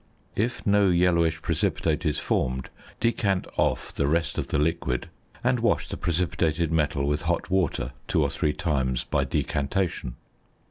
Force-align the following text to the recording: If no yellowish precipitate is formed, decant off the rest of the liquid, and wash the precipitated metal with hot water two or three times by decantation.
If 0.35 0.65
no 0.65 0.89
yellowish 0.89 1.43
precipitate 1.43 2.07
is 2.07 2.17
formed, 2.17 2.71
decant 2.99 3.45
off 3.55 3.93
the 3.93 4.07
rest 4.07 4.39
of 4.39 4.47
the 4.47 4.57
liquid, 4.57 5.09
and 5.43 5.59
wash 5.59 5.87
the 5.87 5.95
precipitated 5.95 6.71
metal 6.71 7.05
with 7.05 7.21
hot 7.21 7.51
water 7.51 7.91
two 8.07 8.23
or 8.23 8.31
three 8.31 8.53
times 8.53 9.03
by 9.03 9.25
decantation. 9.25 10.15